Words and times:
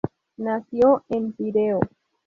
Nació 0.37 1.03
en 1.09 1.31
Pireo. 1.33 1.79